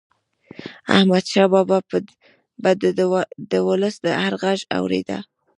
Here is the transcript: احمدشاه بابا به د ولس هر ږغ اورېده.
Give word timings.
احمدشاه 0.95 1.47
بابا 1.53 1.77
به 2.61 2.71
د 3.51 3.53
ولس 3.67 3.95
هر 4.23 4.33
ږغ 4.41 4.59
اورېده. 4.77 5.17